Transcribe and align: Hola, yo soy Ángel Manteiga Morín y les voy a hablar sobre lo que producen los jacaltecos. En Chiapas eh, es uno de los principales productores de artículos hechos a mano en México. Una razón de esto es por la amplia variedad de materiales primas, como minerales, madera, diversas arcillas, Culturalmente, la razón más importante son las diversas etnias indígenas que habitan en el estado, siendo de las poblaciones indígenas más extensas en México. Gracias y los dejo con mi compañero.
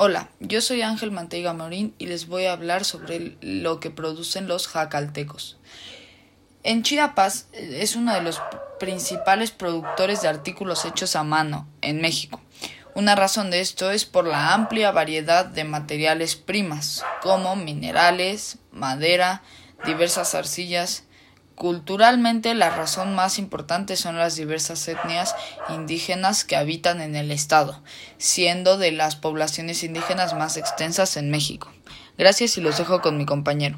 Hola, 0.00 0.28
yo 0.38 0.60
soy 0.60 0.82
Ángel 0.82 1.10
Manteiga 1.10 1.54
Morín 1.54 1.92
y 1.98 2.06
les 2.06 2.28
voy 2.28 2.44
a 2.44 2.52
hablar 2.52 2.84
sobre 2.84 3.36
lo 3.40 3.80
que 3.80 3.90
producen 3.90 4.46
los 4.46 4.68
jacaltecos. 4.68 5.58
En 6.62 6.84
Chiapas 6.84 7.48
eh, 7.52 7.80
es 7.80 7.96
uno 7.96 8.14
de 8.14 8.20
los 8.20 8.40
principales 8.78 9.50
productores 9.50 10.22
de 10.22 10.28
artículos 10.28 10.84
hechos 10.84 11.16
a 11.16 11.24
mano 11.24 11.66
en 11.80 12.00
México. 12.00 12.40
Una 12.94 13.16
razón 13.16 13.50
de 13.50 13.58
esto 13.58 13.90
es 13.90 14.04
por 14.04 14.24
la 14.24 14.54
amplia 14.54 14.92
variedad 14.92 15.44
de 15.44 15.64
materiales 15.64 16.36
primas, 16.36 17.04
como 17.20 17.56
minerales, 17.56 18.58
madera, 18.70 19.42
diversas 19.84 20.36
arcillas, 20.36 21.07
Culturalmente, 21.58 22.54
la 22.54 22.70
razón 22.70 23.16
más 23.16 23.40
importante 23.40 23.96
son 23.96 24.16
las 24.16 24.36
diversas 24.36 24.86
etnias 24.86 25.34
indígenas 25.68 26.44
que 26.44 26.54
habitan 26.54 27.00
en 27.00 27.16
el 27.16 27.32
estado, 27.32 27.82
siendo 28.16 28.78
de 28.78 28.92
las 28.92 29.16
poblaciones 29.16 29.82
indígenas 29.82 30.34
más 30.34 30.56
extensas 30.56 31.16
en 31.16 31.32
México. 31.32 31.72
Gracias 32.16 32.56
y 32.58 32.60
los 32.60 32.78
dejo 32.78 33.00
con 33.00 33.18
mi 33.18 33.26
compañero. 33.26 33.76